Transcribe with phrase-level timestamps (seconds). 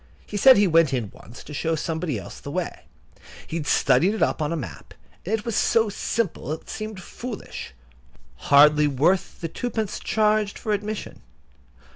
[0.25, 2.85] He said he went in once to show somebody else the way.
[3.45, 6.69] He had studied it up in a map, and it was so simple that it
[6.71, 11.21] seemed foolish—hardly worth the twopence charged for admission.